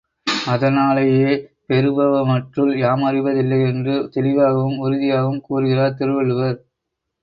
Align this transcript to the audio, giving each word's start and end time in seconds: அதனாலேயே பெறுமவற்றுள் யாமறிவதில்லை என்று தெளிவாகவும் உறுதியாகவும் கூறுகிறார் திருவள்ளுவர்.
அதனாலேயே 0.47 1.33
பெறுமவற்றுள் 1.67 2.73
யாமறிவதில்லை 2.77 3.61
என்று 3.67 3.95
தெளிவாகவும் 4.11 4.77
உறுதியாகவும் 4.79 5.41
கூறுகிறார் 5.41 5.97
திருவள்ளுவர். 5.97 6.59